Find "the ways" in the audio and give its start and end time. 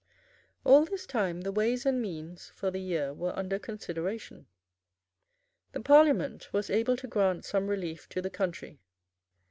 1.41-1.85